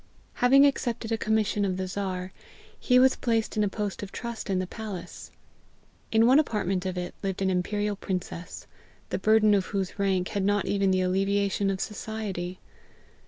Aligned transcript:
Having 0.41 0.65
accepted 0.65 1.11
a 1.11 1.15
commission 1.19 1.63
of 1.63 1.77
the 1.77 1.85
Czar, 1.87 2.33
he 2.79 2.97
was 2.97 3.15
placed 3.15 3.55
in 3.55 3.63
a 3.63 3.69
post 3.69 4.01
of 4.01 4.11
trust 4.11 4.49
in 4.49 4.57
the 4.57 4.65
palace. 4.65 5.29
In 6.11 6.25
one 6.25 6.39
apartment 6.39 6.87
of 6.87 6.97
it, 6.97 7.13
lived 7.21 7.39
an 7.43 7.51
imperial 7.51 7.95
princess, 7.95 8.65
the 9.11 9.19
burden 9.19 9.53
of 9.53 9.65
whose 9.67 9.99
rank 9.99 10.29
had 10.29 10.43
not 10.43 10.65
even 10.65 10.89
the 10.89 11.01
alleviation 11.01 11.69
of 11.69 11.79
society. 11.79 12.57